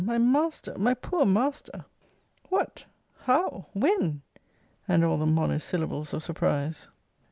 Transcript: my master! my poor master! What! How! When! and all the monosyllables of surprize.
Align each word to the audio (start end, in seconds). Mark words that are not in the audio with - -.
my 0.03 0.17
master! 0.17 0.75
my 0.79 0.95
poor 0.95 1.27
master! 1.27 1.85
What! 2.49 2.87
How! 3.19 3.67
When! 3.73 4.23
and 4.87 5.03
all 5.05 5.17
the 5.19 5.27
monosyllables 5.27 6.11
of 6.11 6.23
surprize. 6.23 6.89